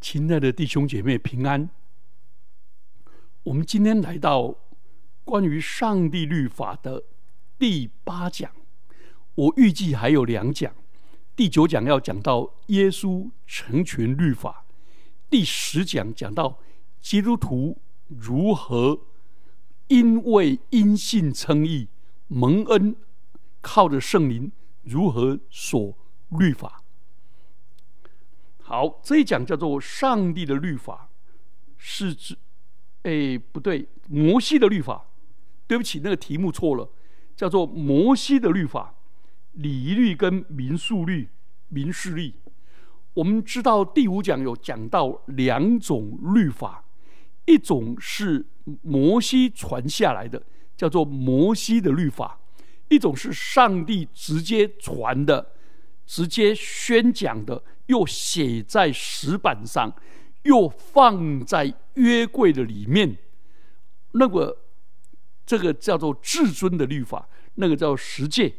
[0.00, 1.68] 亲爱的弟兄姐妹平安。
[3.42, 4.56] 我们今天来到
[5.24, 7.04] 关于上帝律法的
[7.58, 8.50] 第八讲，
[9.34, 10.74] 我预计还有两讲。
[11.36, 14.64] 第九讲要讲到耶稣成全律法，
[15.28, 16.58] 第十讲讲到
[17.02, 17.78] 基督徒
[18.08, 19.00] 如何
[19.88, 21.88] 因为因信称义
[22.26, 22.96] 蒙恩，
[23.60, 24.50] 靠着圣灵
[24.82, 25.94] 如何守
[26.30, 26.79] 律法。
[28.70, 31.08] 好，这一讲叫做上帝的律法，
[31.76, 32.36] 是指，
[33.02, 35.08] 哎，不对，摩西的律法，
[35.66, 36.88] 对不起，那个题目错了，
[37.34, 38.94] 叫做摩西的律法，
[39.54, 41.28] 礼仪律跟民数律、
[41.66, 42.32] 民事律。
[43.14, 46.84] 我们知道第五讲有讲到两种律法，
[47.46, 48.46] 一种是
[48.82, 50.40] 摩西传下来的，
[50.76, 52.38] 叫做摩西的律法；
[52.88, 55.54] 一种是上帝直接传的。
[56.06, 59.92] 直接宣讲的，又写在石板上，
[60.44, 63.18] 又放在约柜的里面。
[64.12, 64.58] 那个，
[65.44, 68.54] 这个叫做至尊的律法，那个叫十诫。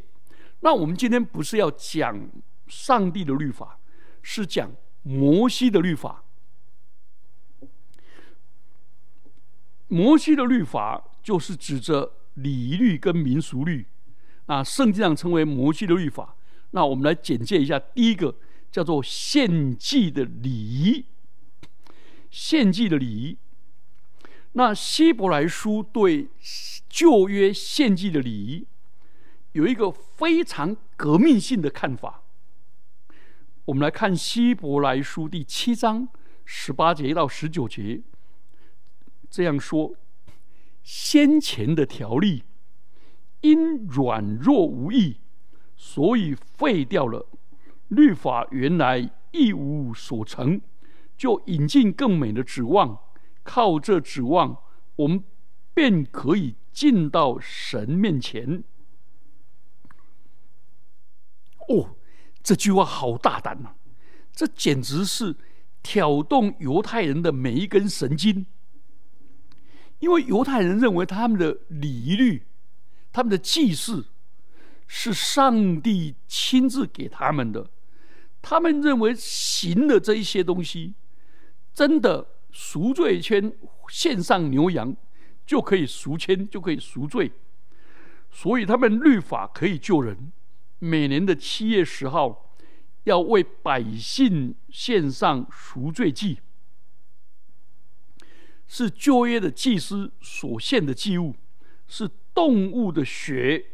[0.60, 2.30] 那我们今天不是要讲
[2.68, 3.80] 上帝的律法，
[4.22, 4.70] 是讲
[5.04, 6.24] 摩西的律法。
[9.88, 13.88] 摩西的律法就是指着礼律跟民俗律，
[14.46, 16.36] 啊，圣经上称为摩西的律法。
[16.72, 18.34] 那我们来简介一下，第一个
[18.72, 21.06] 叫做献祭的礼仪。
[22.30, 23.38] 献祭的礼仪，
[24.54, 26.30] 那希伯来书对
[26.88, 28.66] 旧约献祭的礼仪
[29.52, 32.24] 有一个非常革命性的看法。
[33.66, 36.08] 我们来看希伯来书第七章
[36.46, 38.02] 十八节到十九节，
[39.30, 39.94] 这样说：
[40.82, 42.44] 先前的条例
[43.42, 45.18] 因软弱无益。
[45.84, 47.28] 所以废掉了
[47.92, 50.62] 律法，原来一无所成，
[51.18, 52.98] 就引进更美的指望。
[53.44, 54.58] 靠这指望，
[54.96, 55.22] 我们
[55.74, 58.64] 便可以进到神面前。
[61.68, 61.98] 哦，
[62.42, 63.74] 这句话好大胆呐！
[64.32, 65.36] 这简直是
[65.84, 68.46] 挑动犹太人的每一根神经，
[70.00, 72.48] 因为犹太人认为他们的礼律、
[73.12, 74.08] 他们的祭祀。
[74.94, 77.70] 是上帝亲自给他们的，
[78.42, 80.96] 他们认为行的这一些东西，
[81.74, 83.54] 真的赎罪圈
[83.90, 84.96] 献上牛羊
[85.46, 87.32] 就可以赎签，就可以赎罪，
[88.32, 90.32] 所以他们律法可以救人。
[90.80, 92.56] 每年的七月十号，
[93.04, 96.40] 要为百姓献上赎罪祭，
[98.68, 101.36] 是旧约的祭司所献的祭物，
[101.88, 103.66] 是动物的血。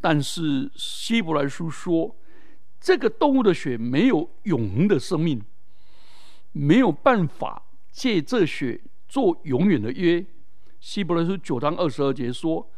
[0.00, 2.14] 但是希伯来书说，
[2.80, 5.42] 这个动物的血没有永恒的生命，
[6.52, 10.24] 没有办法借这血做永远的约。
[10.80, 12.70] 希伯来书九章二十二节说，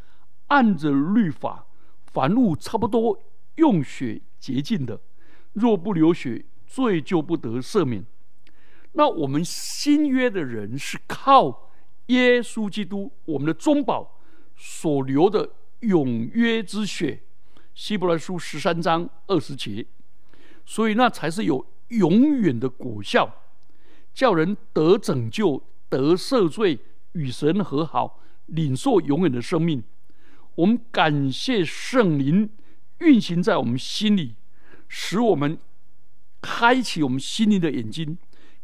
[0.47, 1.67] 按着律法，
[2.07, 3.19] 凡物差不多
[3.57, 5.01] 用血洁净的，
[5.53, 8.05] 若不流血，罪就不得赦免。
[8.93, 11.71] 那我们新约的人是靠
[12.07, 14.21] 耶稣基督，我们的中保
[14.57, 15.51] 所流的。
[15.81, 17.23] 永约之血，
[17.81, 19.87] 希伯来书十三章二十节，
[20.67, 23.37] 所以那才是有永远的果效，
[24.13, 26.79] 叫人得拯救、得赦罪、
[27.13, 29.83] 与神和好、领受永远的生命。
[30.57, 32.51] 我们感谢圣灵
[32.99, 34.35] 运行在我们心里，
[34.87, 35.59] 使我们
[36.43, 38.19] 开启我们心灵的眼睛，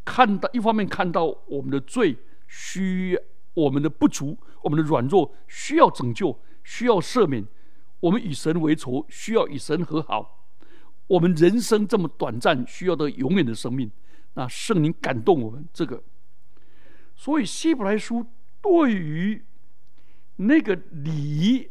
[0.05, 3.19] 看到一方面看到我们的罪需
[3.55, 6.39] 我们的不足，我们的软弱需要拯救。
[6.69, 7.47] 需要赦免，
[8.01, 10.45] 我们与神为仇，需要与神和好。
[11.07, 13.91] 我们人生这么短暂，需要的永远的生命。
[14.35, 16.03] 那圣灵感动我们，这个。
[17.15, 18.27] 所以希伯来书
[18.61, 19.45] 对于
[20.37, 21.69] 那个礼仪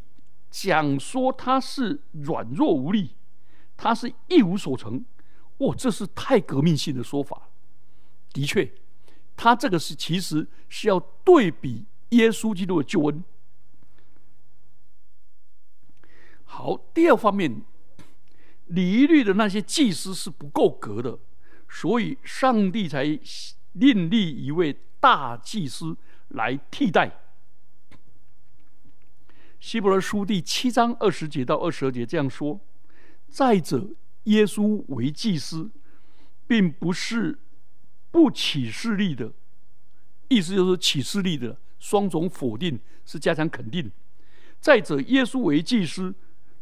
[0.50, 3.12] 讲说他是软弱无力，
[3.78, 5.06] 他是一无所成。
[5.60, 7.50] 哇，这是太革命性的说法。
[8.34, 8.74] 的确，
[9.38, 13.24] 他这个是其实是要对比耶稣基督的救恩。
[16.48, 17.62] 好，第二方面，
[18.68, 21.20] 礼仪律的那些祭司是不够格的，
[21.68, 23.20] 所以上帝才
[23.74, 25.98] 另立一位大祭司
[26.30, 27.20] 来替代。
[29.60, 32.60] 希伯来书第七章二十节到二十二节这样说：
[33.28, 33.90] 再者，
[34.24, 35.70] 耶稣为祭司，
[36.48, 37.38] 并不是
[38.12, 39.34] 不起势力的，
[40.30, 43.92] 意思就是起势力的双重否定是加强肯定。
[44.62, 46.16] 再者，耶稣为祭司。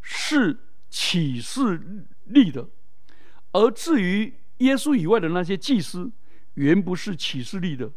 [0.04, 0.60] 是
[0.90, 2.70] 启示力的，
[3.54, 6.12] 而至于耶稣以外的那些祭司，
[6.56, 7.92] 原不是启示立的，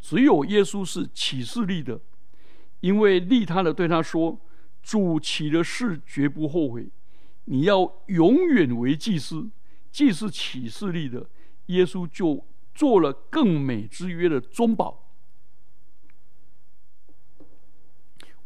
[0.00, 2.00] 只有耶稣是启示立的，
[2.80, 4.40] 因为立他的对他说
[4.82, 6.90] ：“主起的事绝不后悔，
[7.44, 9.50] 你要永远为祭司。”
[9.92, 11.28] 既是启示立的，
[11.66, 15.12] 耶稣就做了更美之约的中保。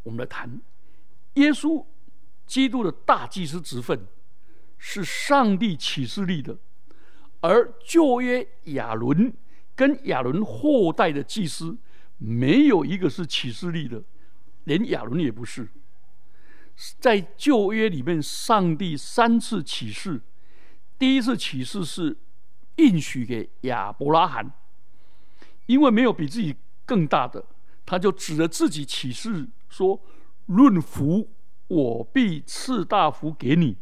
[0.02, 0.60] 我们来谈
[1.34, 1.84] 耶稣
[2.46, 4.06] 基督的大祭司职分，
[4.78, 6.56] 是上帝启示立的，
[7.40, 9.32] 而旧约亚伦
[9.74, 11.76] 跟亚伦后代的祭司，
[12.18, 14.02] 没有一个是启示立的，
[14.64, 15.68] 连亚伦也不是。
[16.98, 20.20] 在旧约里面，上帝三次启示，
[20.98, 22.16] 第一次启示是
[22.76, 24.52] 应许给亚伯拉罕，
[25.66, 27.44] 因为没有比自己更大的，
[27.86, 30.00] 他就指着自己启示说。
[30.48, 31.26] 论福，
[31.68, 33.76] 我必赐大福给你；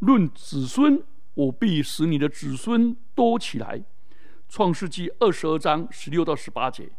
[0.00, 1.02] 论子孙，
[1.34, 3.82] 我必使你的子孙多起来。
[4.48, 6.90] 创世纪二十二章十六到十八节。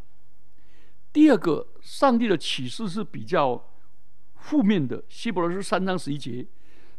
[1.12, 3.72] 第二个，上帝的启示是比较
[4.34, 5.02] 负面的。
[5.08, 6.46] 希伯来书三章十一节，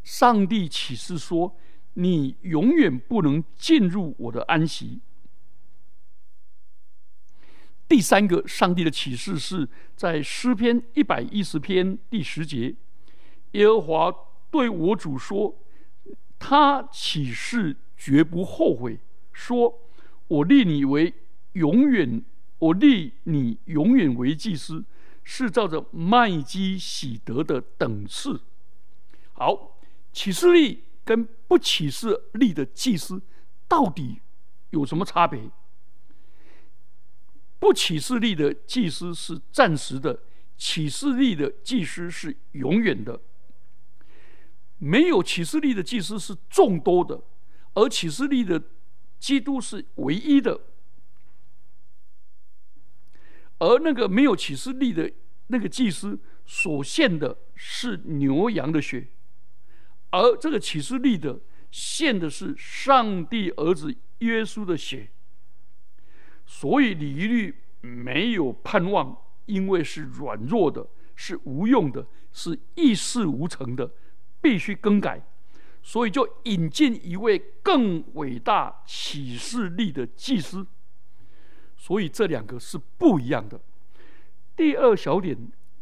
[0.03, 1.55] 上帝启示说
[1.93, 5.01] ：“你永远不能进入我的安息。”
[7.87, 12.73] 第三个，上帝的启示是在诗篇一百一十篇第十节，
[13.57, 14.15] 耶和华
[14.51, 15.57] 对我主说
[16.37, 18.99] ：“他启示绝不后悔，
[19.33, 19.81] 说
[20.27, 21.11] 我立你为
[21.53, 22.23] 永远，
[22.59, 24.85] 我立你永远为祭司，
[25.23, 28.39] 是照着麦基喜德的等次。”
[29.33, 29.79] 好，
[30.13, 33.19] 启示立跟不启示立的祭司
[33.67, 34.21] 到底
[34.69, 35.49] 有什么差别？
[37.57, 40.19] 不启示力的祭司是暂时的，
[40.57, 43.19] 启示力的祭司是永远的。
[44.79, 47.21] 没有启示力的祭司是众多的，
[47.73, 48.61] 而启示力的
[49.19, 50.59] 基督是唯一的。
[53.59, 55.11] 而那个没有启示力的
[55.47, 59.07] 那个祭司所献的是牛羊的血，
[60.11, 61.39] 而这个启示力的
[61.71, 65.09] 献的是上帝儿子耶稣的血。
[66.45, 73.91] 所以礼仪律没有盼望，因为是软弱的，是无用的，是一事无成的，
[74.41, 75.21] 必须更改。
[75.83, 80.67] 所以就引进一位更伟大启示力的祭司。
[81.77, 83.61] 所以这两个是不一样的。
[84.55, 85.37] 第二小点，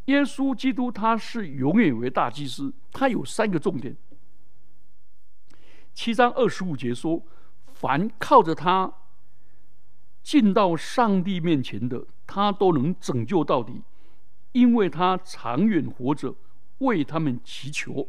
[0.05, 3.95] 耶稣基督他是永远为大祭司，他有三个重点。
[5.93, 7.23] 七章二十五节说
[7.73, 8.93] ：“凡靠着他。”
[10.21, 13.81] 进到上帝面前的，他都能拯救到底，
[14.51, 16.35] 因为他长远活着，
[16.79, 18.07] 为他们祈求。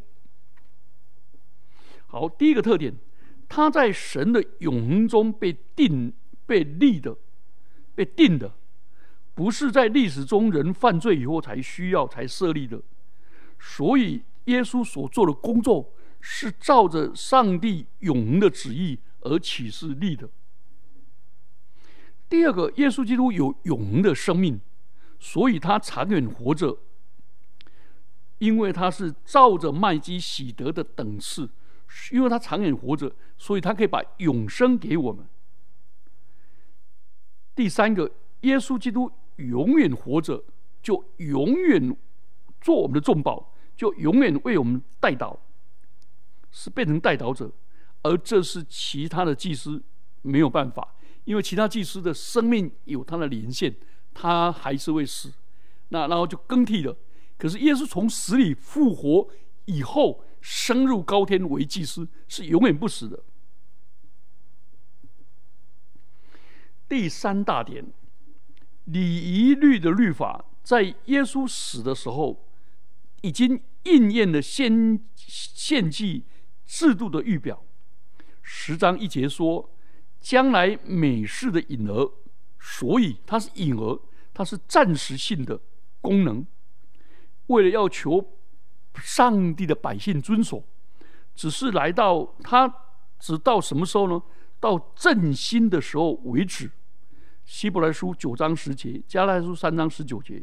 [2.07, 2.95] 好，第一个特点，
[3.49, 6.13] 他在神的永恒中被定、
[6.47, 7.17] 被立的、
[7.95, 8.55] 被定的，
[9.35, 12.81] 不是在历史中人犯罪以后才需要、才设立的。
[13.59, 20.29] 所以，耶稣所做的工作是照着上帝永恒的旨意而启示立的。
[22.29, 24.61] 第二个，耶稣基督有永恒的生命，
[25.19, 26.79] 所以他长远活着，
[28.39, 31.49] 因为他是照着麦基喜德的等次，
[32.13, 35.27] 因为他长远活着，所以他可以把永生给我们。
[37.55, 38.11] 第三个，
[38.43, 40.45] 耶稣基督永远活着，
[40.83, 41.97] 就永远
[42.61, 45.37] 做我们的重宝，就永远为我们代祷，
[46.51, 47.51] 是变成代祷者，
[48.03, 49.83] 而这是其他的祭司
[50.23, 50.95] 没有办法。
[51.25, 53.75] 因为其他祭司的生命有他的连线，
[54.15, 55.33] 他还是会死，
[55.89, 56.97] 那然后就更替了。
[57.37, 59.29] 可是耶稣从死里复活
[59.65, 63.25] 以后，升入高天为祭司，是永远不死的。
[66.89, 67.85] 第三大点，
[68.85, 72.47] 礼仪律的律法，在耶稣死的时候，
[73.23, 76.25] 已经应验了献献祭
[76.65, 77.65] 制度的预表。
[78.43, 79.73] 十章一节说。
[80.19, 82.13] 将来美事的隐儿，
[82.59, 84.01] 所以它是隐儿，
[84.35, 85.61] 它是暂时性的
[86.01, 86.45] 功能。
[87.47, 88.36] 为了要求
[89.03, 90.65] 上帝的百姓遵守，
[91.35, 92.73] 只是来到他
[93.19, 94.23] 只到什么时候呢？
[94.59, 96.71] 到振兴的时候为止。
[97.45, 100.43] 希伯来书九章十节，加拉书三章十九节，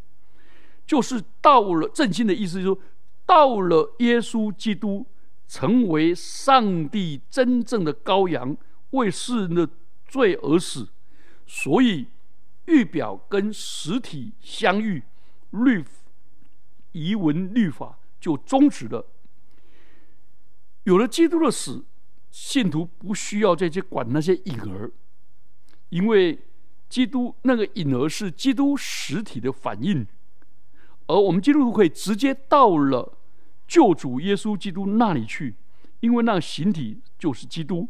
[0.85, 2.81] 就是到了振兴的意思，就是
[3.25, 5.05] 到了耶稣基督
[5.47, 8.55] 成为上帝真正的羔羊。
[8.91, 9.67] 为世人的
[10.05, 10.87] 罪而死，
[11.47, 12.05] 所以
[12.65, 15.01] 预表跟实体相遇，
[15.49, 15.83] 律
[16.91, 19.05] 遗文律法就终止了。
[20.85, 21.83] 有了基督的死，
[22.31, 24.93] 信徒不需要再去管那些影儿，
[25.89, 26.39] 因为
[26.87, 30.07] 基督那个影儿是基督实体的反应，
[31.07, 33.17] 而我们基督徒可以直接到了
[33.67, 35.55] 救主耶稣基督那里去，
[35.99, 37.89] 因为那形体就是基督。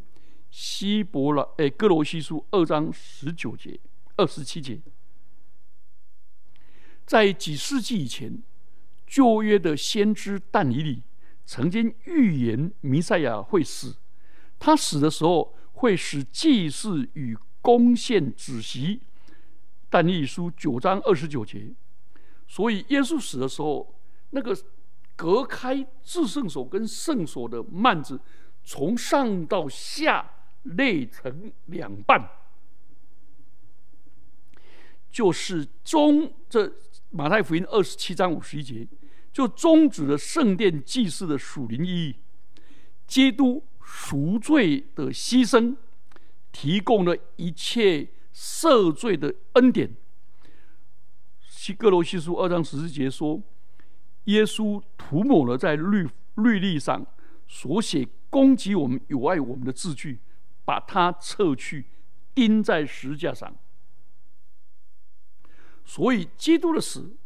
[0.50, 3.80] 希伯来哎，哥罗西书二章十九节、
[4.18, 4.80] 二十七节，
[7.08, 8.44] 在几世纪以前，
[9.14, 11.04] 旧约的先知但以理
[11.46, 13.96] 曾经预言弥赛亚会死，
[14.58, 19.02] 他死的时候会使祭祀与公献止息。
[19.88, 21.72] 但以书九章二十九节，
[22.48, 23.94] 所以耶稣死的时候，
[24.32, 24.58] 那个
[25.16, 28.20] 隔开至圣所跟圣所的幔子，
[28.64, 30.32] 从上到下。
[30.66, 32.26] 裂成两半，
[35.12, 36.74] 就是中这
[37.10, 38.88] 马太福音二十七章五十一节，
[39.34, 42.16] 就终止了圣殿祭祀的属灵意义。
[43.06, 45.76] 基督赎罪的牺牲，
[46.54, 49.94] 提供了一切赦罪的恩典。
[51.42, 53.42] 希哥罗西书二章十四节说，
[54.26, 57.06] 耶稣涂抹了在律律例上
[57.48, 60.20] 所写攻击我们、有碍我们的字句。
[60.66, 61.88] 把它撤去，
[62.34, 63.54] 钉在石架上。
[65.84, 67.18] 所以，基督的死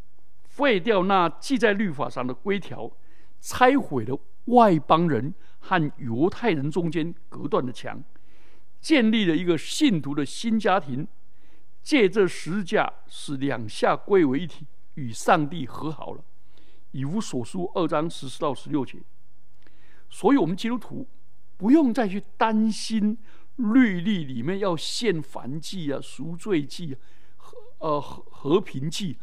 [0.57, 2.91] 废掉那记在律法上的规条，
[3.39, 8.03] 拆毁了外邦人和犹太人中间隔断的墙，
[8.81, 11.07] 建立了一个信徒的新家庭。
[11.83, 16.23] 借这十架，使两下归为一体，与上帝和好了。
[16.91, 18.97] 以无所书二章十四到十六节。
[20.09, 21.07] 所以，我们基督徒。
[21.59, 23.17] 不用再去担心
[23.55, 26.95] 律例里面要献燔祭啊、赎罪祭、
[27.35, 29.17] 和呃和平祭，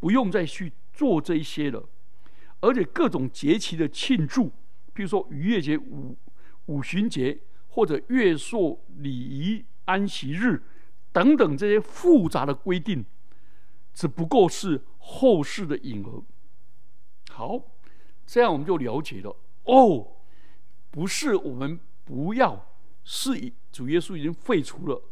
[0.00, 1.88] 不用再去做这一些了。
[2.60, 4.50] 而且各种节期的庆祝，
[4.92, 6.16] 比如说逾越节、五
[6.66, 10.62] 五旬节或者月朔礼仪、安息日
[11.12, 13.04] 等等这些复杂的规定，
[13.92, 16.22] 只不过是后世的影儿。
[17.30, 17.60] 好，
[18.26, 20.08] 这样我们就了解了哦。
[20.90, 25.02] 不是我们不要，是主耶稣已经废除了；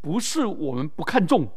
[0.00, 1.52] 不是我们不看重，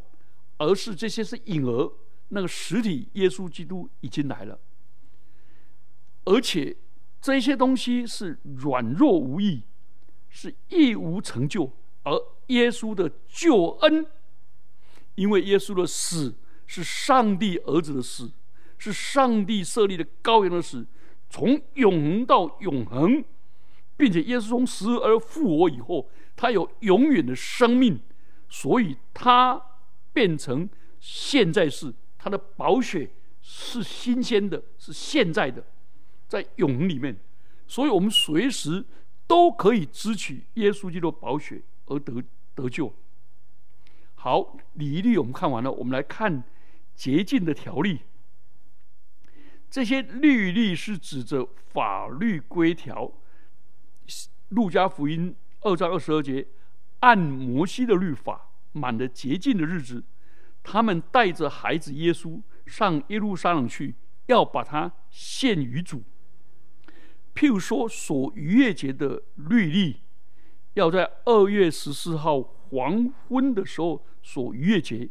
[0.57, 1.93] 而是这些是影儿，
[2.29, 4.59] 那个实体耶稣基督已经来了，
[6.25, 6.75] 而且
[7.21, 9.63] 这些东西是软弱无益，
[10.29, 11.71] 是义无成就，
[12.03, 12.11] 而
[12.47, 14.05] 耶稣的救恩，
[15.15, 18.31] 因为耶稣的死是上帝儿子的死，
[18.77, 20.85] 是上帝设立的羔羊的死。
[21.29, 23.23] 从永恒到永恒，
[23.97, 27.99] 并且耶稣从死而复活以后，他有永远的生命，
[28.47, 29.61] 所以他
[30.13, 30.69] 变成
[31.01, 31.93] 现在是
[32.27, 33.09] 他的宝血
[33.41, 35.63] 是新鲜的，是现在的，
[36.27, 37.17] 在永里面，
[37.65, 38.83] 所以我们随时
[39.25, 42.21] 都可以支取耶稣基督宝血而得
[42.53, 42.93] 得救。
[44.15, 46.43] 好，礼仪律我们看完了，我们来看
[46.95, 48.01] 洁净的条例。
[49.69, 53.09] 这些律例是指着法律规条。
[54.49, 56.45] 路加福音二章二十二节，
[56.99, 60.03] 按摩西的律法，满了洁净的日子，
[60.69, 63.95] 他们带着孩子耶稣上耶路撒冷去，
[64.25, 66.03] 要把他献于主。
[67.33, 70.01] 譬如说，所逾越节的律例，
[70.73, 75.07] 要在二月十四号黄昏的时候所逾越节，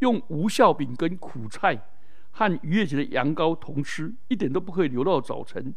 [0.00, 1.86] 用无效饼跟苦菜。
[2.32, 5.74] 和逾越节的羊羔同吃，一点都不可以留到早晨。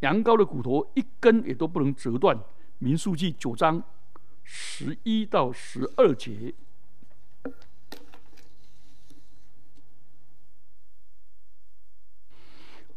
[0.00, 2.38] 羊羔的骨头一根也都不能折断。
[2.78, 3.82] 民数记九章
[4.44, 6.52] 十一到十二节。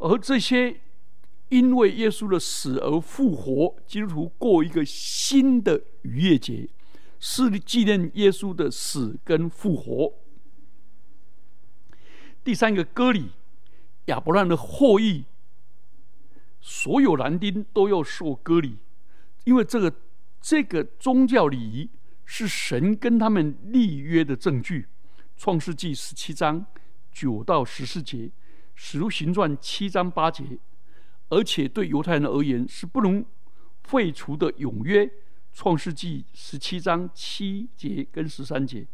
[0.03, 0.81] 而这些
[1.47, 6.67] 因为耶稣的死而复活，基督徒过一个新的逾越节，
[7.19, 10.13] 是纪念耶稣的死跟复活。
[12.43, 13.31] 第三个割礼，
[14.07, 15.23] 亚伯兰的后裔，
[16.59, 18.79] 所有男丁都要受割礼，
[19.45, 19.95] 因为这个
[20.41, 21.89] 这个宗教礼仪
[22.25, 24.87] 是神跟他们立约的证据。
[25.37, 26.65] 创世纪十七章
[27.13, 28.29] 九到十四节，
[28.75, 30.59] 使徒行传七章八节，
[31.29, 33.25] 而且对犹太人而言是不能
[33.83, 35.09] 废除的永约。
[35.53, 38.87] 创世纪十七章七节跟十三节，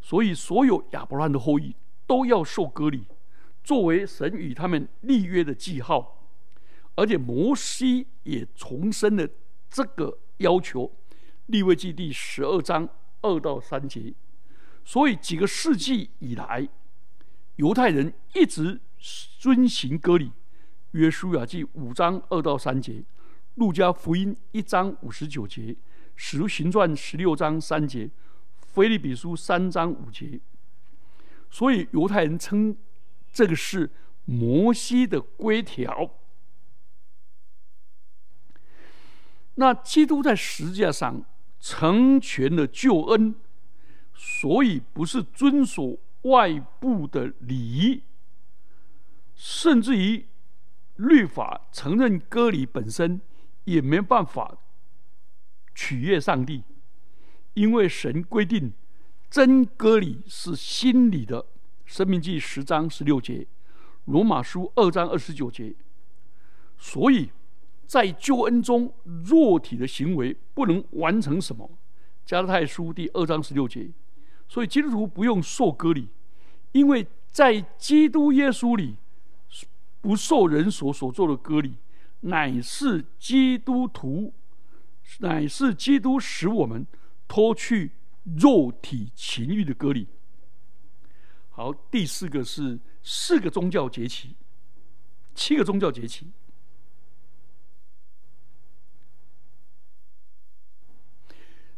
[0.00, 1.74] 所以所有亚伯兰的后裔。
[2.06, 3.04] 都要受割礼，
[3.62, 6.26] 作为神与他们立约的记号，
[6.94, 9.28] 而且摩西也重申了
[9.68, 10.90] 这个要求。
[11.44, 12.88] 立位记第十二章
[13.20, 14.14] 二到三节，
[14.86, 16.66] 所以几个世纪以来，
[17.58, 18.80] 犹太人一直
[19.38, 20.30] 遵行割礼。
[20.92, 23.04] 约书亚记五章二到三节，
[23.56, 25.76] 路加福音一章五十九节，
[26.14, 28.08] 使徒行传十六章三节，
[28.72, 30.40] 腓利比书三章五节。
[31.50, 32.76] 所以犹太人称
[33.32, 33.90] 这个是
[34.24, 36.14] 摩西的规条。
[39.56, 41.24] 那基督在十字架上
[41.58, 43.34] 成全了救恩，
[44.14, 48.02] 所以不是遵守外部的礼仪，
[49.34, 50.26] 甚至于
[50.96, 53.20] 律法承认割礼本身
[53.64, 54.58] 也没办法
[55.74, 56.64] 取悦上帝，
[57.54, 58.72] 因为神规定。
[59.30, 61.42] 真割礼是心里的，
[61.84, 63.40] 《生命记》十章十六节，
[64.06, 65.74] 《罗马书》二章二十九节。
[66.78, 67.30] 所以，
[67.86, 71.68] 在救恩中，肉体的行为不能完成什么，
[72.24, 73.90] 《加拉太书》第二章十六节。
[74.48, 76.08] 所以，基督徒不用受割礼，
[76.72, 78.96] 因为在基督耶稣里，
[80.00, 81.76] 不受人所所做的割礼，
[82.20, 84.32] 乃是基督徒，
[85.18, 86.86] 乃是基督使我们
[87.28, 87.92] 脱去。
[88.36, 90.06] 肉体情欲的割礼。
[91.48, 94.36] 好，第四个是四个宗教节期，
[95.34, 96.30] 七个宗教节期。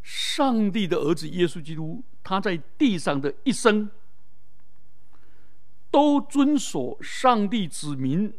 [0.02, 3.90] 上帝的儿子耶稣基督，他在地上的一生，
[5.90, 8.32] 都遵守上帝子民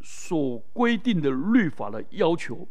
[0.00, 2.66] 所规定的律法的要求，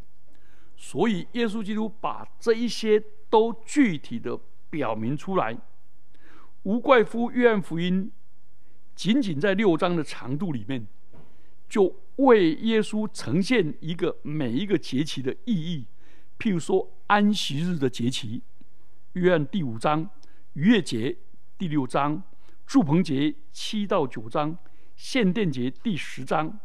[0.75, 3.00] 所以耶稣基督把这一些
[3.30, 4.39] 都具体的。
[4.74, 5.56] 表明出来，
[6.63, 8.12] 无怪乎约翰福音
[8.96, 10.88] 仅仅在六章的长度里面，
[11.70, 15.86] 就为耶稣呈现一个每一个节期的意义。
[16.39, 18.42] 譬如说安息日的节期，
[19.12, 20.10] 约翰第五章；
[20.54, 21.18] 逾越节
[21.58, 22.22] 第六章；
[22.66, 24.56] 祝棚节七到九章；
[24.96, 26.60] 献殿节第十章，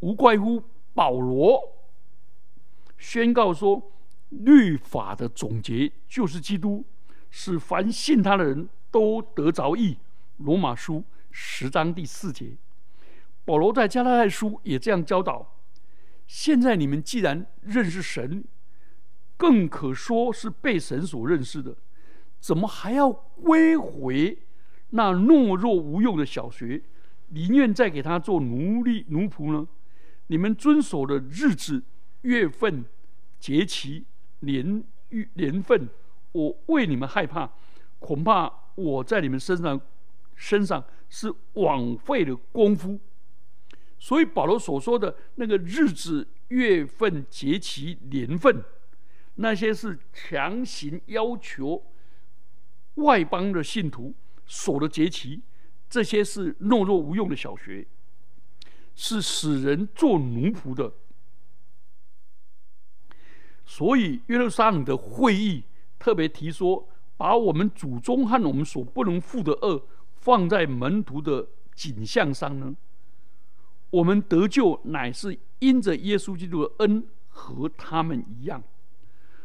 [0.00, 0.62] 无怪乎
[0.92, 1.60] 保罗
[2.98, 3.90] 宣告说。
[4.30, 6.84] 律法的总结就是基督，
[7.30, 9.96] 使凡信他的人都得着义。
[10.38, 12.56] 罗马书十章第四节，
[13.44, 15.54] 保罗在加拉太书也这样教导。
[16.26, 18.44] 现在你们既然认识神，
[19.36, 21.76] 更可说是被神所认识的，
[22.44, 24.36] 怎么还要归回
[24.90, 26.82] 那懦弱无用的小学，
[27.28, 29.66] 宁愿再给他做奴隶奴仆呢？
[30.26, 31.82] 你们遵守的日子、
[32.20, 32.84] 月份、
[33.40, 34.04] 节期。
[34.40, 35.88] 年年份，
[36.32, 37.50] 我为你们害怕，
[37.98, 39.80] 恐怕我在你们身上
[40.34, 43.00] 身上是枉费了功夫。
[43.98, 48.62] 所以保罗所说的那个日子、月份、节期、年份，
[49.36, 51.82] 那些是强行要求
[52.94, 54.14] 外邦的信徒
[54.46, 55.42] 所的节期，
[55.88, 57.86] 这些是懦弱无用的小学，
[58.94, 60.92] 是使人做奴仆的。
[63.64, 65.64] 所以，约路撒冷的会议
[65.98, 72.76] 特别提说，把我们祖宗和我们所不能负的恶放在门徒的景象上呢。
[73.90, 78.62] 我们得救乃是因着耶稣基督的恩，和他们一样。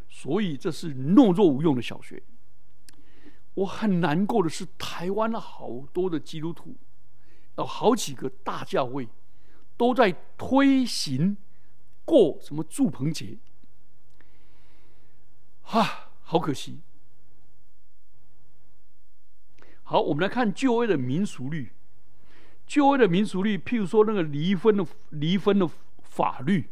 [0.09, 2.21] 所以，这是懦弱无用的小学。
[3.59, 6.75] 我很难过的是，台湾的好多的基督徒，
[7.57, 9.09] 有好几个大教会
[9.75, 11.35] 都在推行
[12.05, 13.37] 过什么祝棚节。
[15.63, 16.79] 啊，好可惜！
[19.83, 21.73] 好，我们来看旧约的民俗律。
[22.65, 25.69] 旧约的民俗律，譬如说那个离婚的离婚的
[26.01, 26.69] 法律，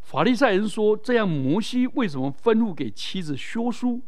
[0.00, 4.02] 法利赛人说，这样摩西为什么吩咐给妻子休书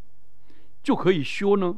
[0.87, 1.77] 就可以休呢？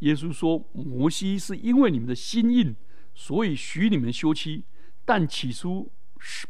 [0.00, 2.74] 耶稣说，摩西是因为你们的心硬，
[3.14, 4.64] 所以许你们休妻，
[5.04, 6.48] 但起初是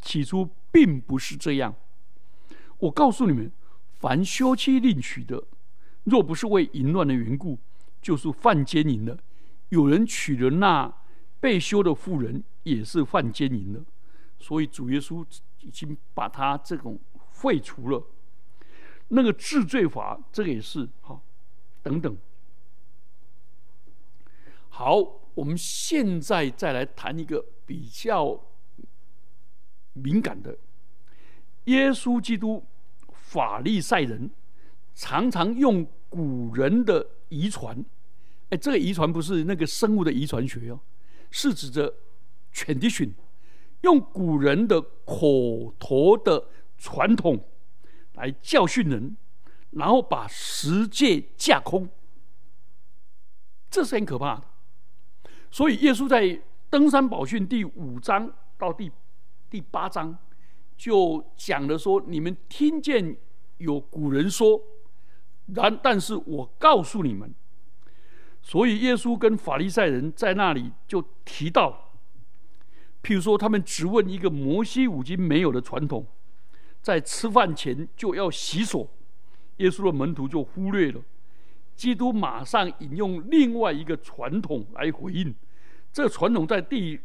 [0.00, 1.74] 起初并不是这样。
[2.78, 3.52] 我告诉你们。
[3.92, 5.42] 凡休妻另娶的，
[6.04, 7.58] 若不是为淫乱的缘故，
[8.02, 9.18] 就是犯奸淫的。
[9.70, 10.94] 有人娶了那
[11.40, 13.82] 被休的妇人，也是犯奸淫的。
[14.38, 15.24] 所以主耶稣
[15.60, 16.98] 已经把他这种
[17.30, 18.02] 废除了。
[19.08, 21.18] 那个治罪法，这个也是哈，
[21.84, 22.18] 等等。
[24.68, 24.96] 好，
[25.34, 28.40] 我们现在再来谈一个比较
[29.92, 30.58] 敏感的，
[31.66, 32.64] 耶稣基督。
[33.34, 34.30] 法利赛人
[34.94, 37.84] 常常用古人的遗传，
[38.50, 40.78] 哎，这个遗传不是那个生物的遗传学哦，
[41.32, 41.92] 是指着
[42.52, 43.10] tradition，
[43.80, 46.46] 用古人的口头的
[46.78, 47.44] 传统
[48.12, 49.16] 来教训人，
[49.76, 51.88] 然后把十诫架空，
[53.70, 54.42] 这是很可怕的。
[55.50, 58.90] 所以耶稣在登山宝训第五章到第
[59.48, 60.16] 第八章。
[60.76, 63.16] 就讲了说，你们听见
[63.58, 64.60] 有古人说，
[65.54, 67.32] 然但是我告诉你们，
[68.42, 71.92] 所以耶稣跟法利赛人在那里就提到，
[73.04, 76.04] 譬如说他们只问一个摩西五经没有的传统，
[76.82, 78.90] 在吃饭前就要洗手，
[79.58, 81.00] 耶稣的门徒就忽略了。
[81.76, 85.34] 基督马上引用另外一个传统来回应，
[85.92, 87.00] 这个传统在第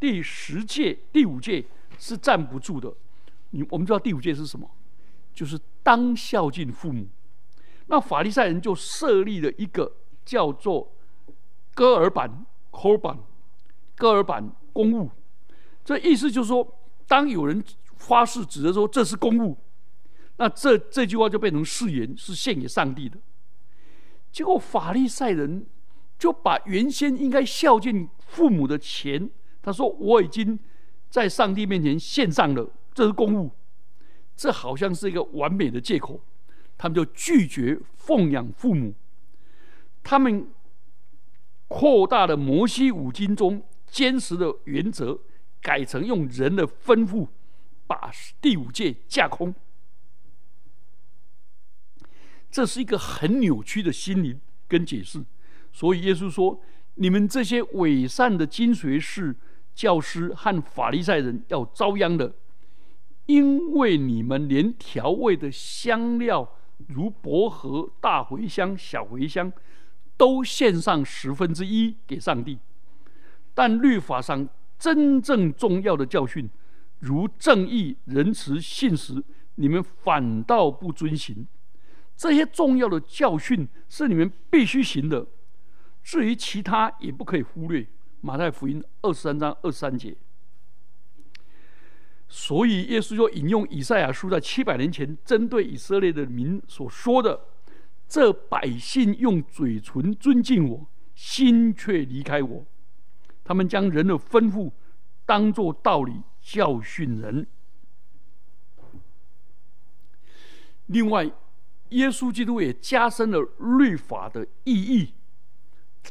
[0.00, 1.64] 第十届、第五届
[1.98, 2.92] 是站不住的。
[3.50, 4.68] 你我们知道第五届是什么？
[5.34, 7.06] 就是当孝敬父母。
[7.86, 9.92] 那法利赛人就设立了一个
[10.24, 10.90] 叫做
[11.74, 13.18] 戈尔版 （Korban）
[13.94, 15.10] 戈尔版公务。
[15.84, 16.66] 这意思就是说，
[17.06, 17.62] 当有人
[17.96, 19.58] 发誓指着说这是公务，
[20.42, 23.16] 那这这句话就变成誓言，是献给上帝的。
[24.32, 25.64] 结果法利赛人
[26.18, 29.30] 就把原先应该孝敬父母的钱，
[29.62, 30.58] 他说我已经
[31.08, 33.52] 在上帝面前献上了，这是公务，
[34.36, 36.20] 这好像是一个完美的借口，
[36.76, 38.94] 他们就拒绝奉养父母，
[40.02, 40.48] 他们
[41.68, 45.20] 扩大了摩西五经中坚实的原则，
[45.60, 47.28] 改成用人的吩咐
[47.86, 49.54] 把第五诫架空。
[52.52, 54.38] 这是一个很扭曲的心灵
[54.68, 55.24] 跟解释，
[55.72, 56.60] 所以耶稣说
[56.96, 59.34] ：“你们这些伪善的经学士、
[59.74, 62.34] 教师和法利赛人要遭殃的，
[63.24, 66.46] 因为你们连调味的香料，
[66.88, 69.50] 如薄荷、大茴香、小茴香，
[70.18, 72.58] 都献上十分之一给上帝，
[73.54, 74.46] 但律法上
[74.78, 76.50] 真正重要的教训，
[76.98, 81.46] 如正义、仁慈、信实，你们反倒不遵行。”
[82.22, 85.26] 这些重要的教训是你们必须行的，
[86.04, 87.84] 至于其他也不可以忽略。
[88.20, 90.16] 马太福音二十三章二十三节。
[92.28, 97.40] 所以耶稣就引用以赛亚书在七百年前针对以色列的民所说的
[98.06, 102.64] ：“这百姓用嘴唇尊敬我，心却离开我。
[103.42, 104.70] 他们将人的吩咐
[105.26, 107.48] 当作道理教训人。”
[110.86, 111.28] 另外。
[111.92, 113.40] 耶稣基督也加深了
[113.78, 115.14] 律法的意义，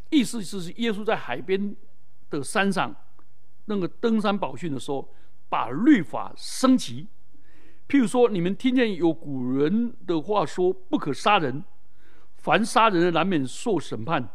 [0.09, 1.75] 意思是耶稣在海边
[2.29, 2.95] 的山上
[3.65, 5.13] 那个登山宝训的时候，
[5.49, 7.07] 把律法升级。
[7.87, 11.63] 譬如说，你们听见有古人的话说：“不可杀人，
[12.37, 14.29] 凡杀人的难免受审判。”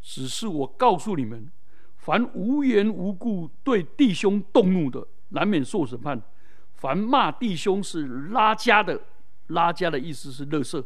[0.00, 1.50] 只是我告诉你们，
[1.96, 6.18] 凡无缘无故对弟兄动怒的，难免受审判；
[6.74, 8.98] 凡骂弟兄是拉家的。
[9.48, 10.84] 拉加的意思是乐色，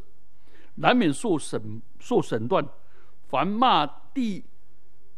[0.76, 2.66] 难免受审受审断。
[3.28, 4.44] 凡骂弟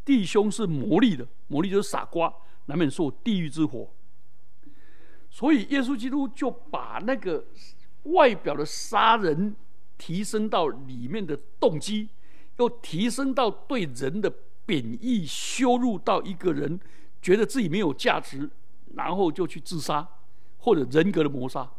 [0.04, 2.32] 弟兄是魔力的，魔力就是傻瓜，
[2.66, 3.88] 难免受地狱之火。
[5.30, 7.44] 所以耶稣基督就把那个
[8.04, 9.56] 外表的杀人
[9.96, 12.08] 提升到里面的动机，
[12.58, 14.30] 又提升到对人的
[14.66, 16.78] 贬义羞辱，到一个人
[17.22, 18.50] 觉得自己没有价值，
[18.94, 20.06] 然后就去自杀
[20.58, 21.70] 或者人格的谋杀。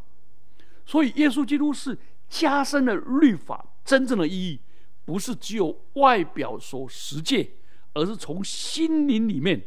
[0.86, 1.96] 所以，耶稣基督是
[2.28, 4.60] 加深了律法真正的意义，
[5.06, 7.48] 不是只有外表所实践，
[7.94, 9.62] 而是从心灵里面。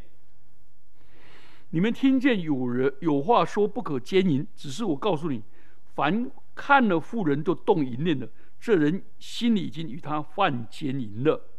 [1.70, 5.42] 你们听见有人有话说不可奸淫，只是我告诉你，
[5.94, 11.50] 凡看了妇人就动淫念的，这人心里已经与他犯奸淫了。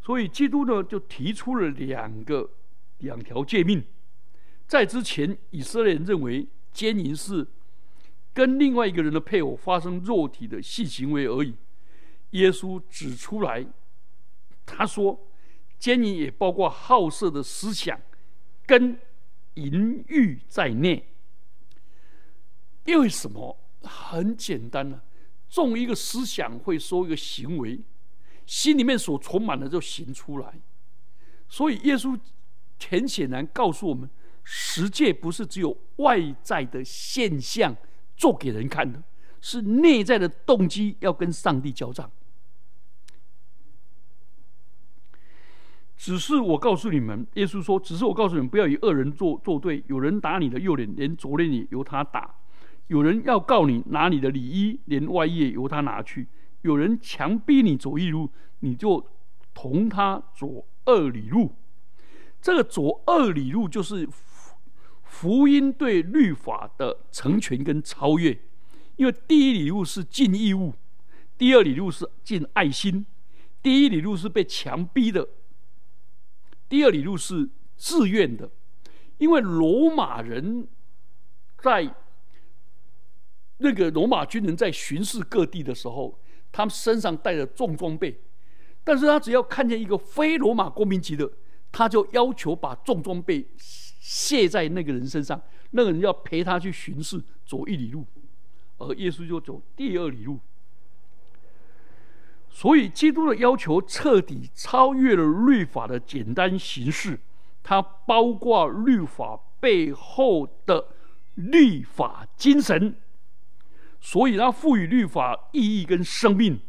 [0.00, 2.48] 所以，基督呢就提出了两个
[2.98, 3.82] 两条诫命。
[4.68, 7.44] 在之前，以色列人认为奸淫是。
[8.34, 11.54] 跟另外一个人的配偶发生肉体的性行为而已。
[12.30, 13.64] 耶稣指出来，
[14.66, 15.26] 他说，
[15.78, 17.98] 奸淫也包括好色的思想，
[18.66, 18.98] 跟
[19.54, 21.10] 淫欲在内。
[22.84, 23.56] 因为什么？
[23.86, 25.02] 很简单呢，
[25.48, 27.78] 种一个思想会收一个行为，
[28.46, 30.58] 心里面所充满的就行出来。
[31.48, 32.18] 所以耶稣
[32.88, 34.08] 很显然告诉我们，
[34.42, 37.76] 世界不是只有外在的现象。
[38.16, 39.02] 做给人看的，
[39.40, 42.10] 是内在的动机要跟上帝交账。
[45.96, 49.82] 只是我告诉你们，耶稣说：“只是我告诉你们，不要与恶人作作对。
[49.86, 52.22] 有人打你的右脸，连左脸也由他打；
[52.88, 56.26] 有人要告你拿你的里衣，连外衣也由他拿去；
[56.62, 59.06] 有人强逼你走一路，你就
[59.54, 61.54] 同他走二里路。
[62.42, 64.08] 这个走二里路就是。”
[65.14, 68.36] 福音对律法的成全跟超越，
[68.96, 70.74] 因为第一礼物是尽义务，
[71.38, 73.06] 第二礼物是尽爱心，
[73.62, 75.28] 第一礼物是被强逼的，
[76.68, 78.50] 第二礼物是自愿的。
[79.18, 80.66] 因为罗马人
[81.62, 81.94] 在
[83.58, 86.18] 那个罗马军人在巡视各地的时候，
[86.50, 88.20] 他们身上带着重装备，
[88.82, 91.30] 但是他只要看见一个非罗马公民级的，
[91.70, 93.46] 他就要求把重装备
[94.04, 95.40] 卸在那个人身上，
[95.70, 98.04] 那个人要陪他去巡视，走一里路，
[98.76, 100.38] 而耶稣就走第二里路。
[102.50, 107.18] 所以，基督的要求彻底超越了律法的简单形式，
[107.62, 110.88] 它包括律法背后的
[111.36, 112.94] 律法精神。
[114.02, 116.60] 所以，它赋予律法意义跟生命，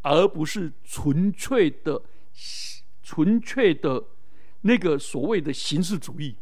[0.00, 2.00] 而不是纯粹的、
[3.02, 4.02] 纯粹的
[4.62, 6.34] 那个所谓的形式主义。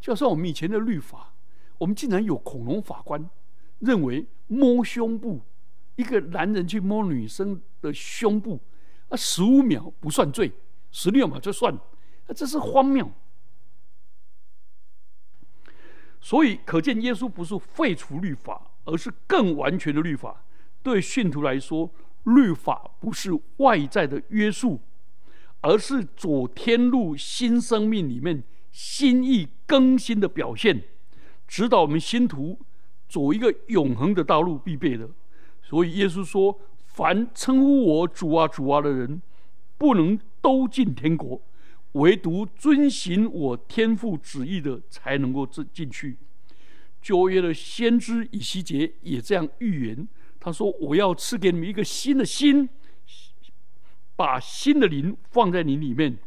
[0.00, 1.32] 就像我们以前的律法，
[1.78, 3.28] 我们竟然有恐龙法官
[3.80, 5.40] 认为摸胸部。
[5.96, 8.60] 一个男人去摸女生的胸部，
[9.08, 10.52] 啊，十五秒不算罪，
[10.92, 13.10] 十六秒就算，啊，这是荒谬。
[16.20, 20.44] 所以可见，耶稣不是废除律法，而是更完全的律法。
[20.84, 21.90] 对信徒来说，
[22.22, 24.80] 律法不是外在的约束，
[25.60, 30.82] 而是走天路新生命里面心意更新的表现，
[31.46, 32.58] 指导我们信徒
[33.08, 35.08] 走一个永恒的道路必备的。
[35.62, 39.20] 所以耶稣说：“凡称呼我主啊主啊的人，
[39.76, 41.40] 不能都进天国，
[41.92, 46.16] 唯独遵行我天父旨意的，才能够进进去。”
[47.00, 50.08] 旧约的先知以西结也这样预言，
[50.40, 52.68] 他说：“我要赐给你们一个新的心，
[54.16, 56.18] 把新的灵放在你里面，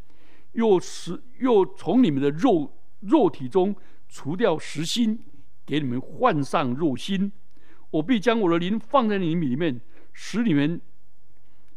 [0.53, 3.75] 又使又从你们的肉肉体中
[4.07, 5.19] 除掉实心，
[5.65, 7.31] 给你们换上肉心。”
[7.91, 9.81] 我必将我的灵放在你们里面，
[10.13, 10.79] 使你们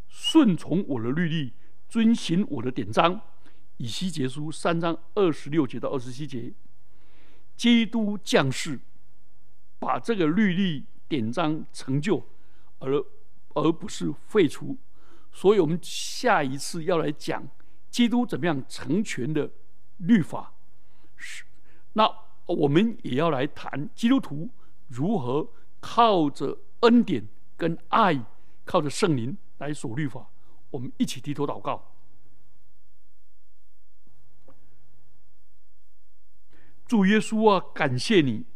[0.06, 1.52] 顺从我的律例，
[1.88, 3.20] 遵行我的典章。
[3.78, 6.52] 以西结书三章二十六节到二十七节，
[7.56, 8.78] 基督降世，
[9.80, 12.24] 把这个律例典章成就，
[12.78, 13.04] 而
[13.54, 14.78] 而不是废除。
[15.32, 17.44] 所以，我们下一次要来讲
[17.94, 19.48] 基督怎么样成全的
[19.98, 20.52] 律法。
[21.14, 21.44] 是，
[21.92, 22.10] 那
[22.46, 24.50] 我们也要来谈基督徒
[24.88, 25.48] 如何。
[25.86, 27.28] 靠着恩典
[27.58, 28.18] 跟爱，
[28.64, 30.30] 靠着圣灵来守律法。
[30.70, 31.92] 我们一起低头祷告。
[36.86, 38.46] 主耶稣啊，感谢你，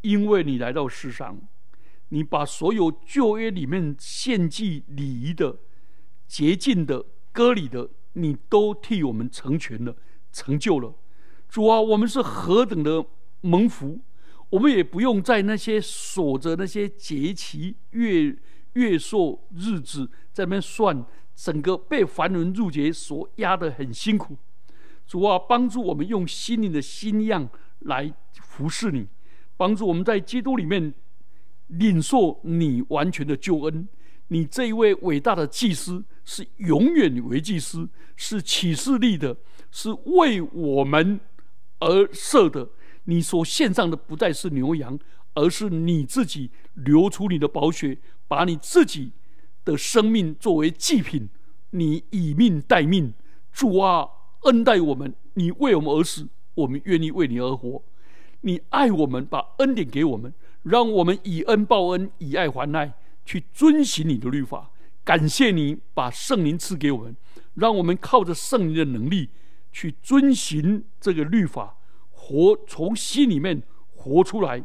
[0.00, 1.38] 因为你来到世上，
[2.08, 5.58] 你把所有旧约里面献祭礼仪的、
[6.26, 9.94] 洁净的、割礼的，你都替我们成全了、
[10.32, 10.94] 成就了。
[11.48, 13.04] 主啊，我们是何等的
[13.40, 13.98] 蒙福！
[14.50, 18.36] 我们也不用在那些锁着那些节期、月
[18.72, 24.36] 月朔日子在那边算，整个被凡人入节所压得很辛苦。
[25.06, 27.48] 主啊，帮助我们用心灵的心样
[27.80, 29.06] 来服侍你，
[29.56, 30.92] 帮助我们在基督里面
[31.68, 33.88] 领受你完全的救恩。
[34.28, 39.34] 你这一位伟大的祭司是永远为祭司，是启示力的，
[39.70, 41.18] 是为我们
[41.78, 42.68] 而设的。
[43.04, 44.98] 你所献上的不再是牛羊，
[45.32, 47.96] 而是你自己流出你的宝血，
[48.28, 49.12] 把你自己
[49.64, 51.30] 的生命作为祭品。
[51.70, 53.14] 你以命待命，
[53.50, 54.06] 主啊，
[54.42, 57.82] 恩待我们，你为我们而死，我们愿意为你而活。
[58.42, 62.92] 你爱我们，把恩典给我们，让我们以恩报恩，以爱还爱，
[63.24, 64.70] 去遵行你的律法。
[65.08, 67.16] 感谢你把圣灵赐给我们，
[67.54, 69.30] 让我们靠着圣灵的能力
[69.72, 71.78] 去遵循这个律法。
[72.10, 73.62] 活从心里面
[73.94, 74.62] 活出来，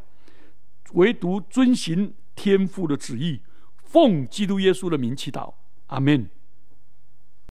[0.95, 3.39] 唯独遵循天父的旨意，
[3.85, 5.53] 奉基督耶稣的名祈祷，
[5.85, 6.29] 阿门。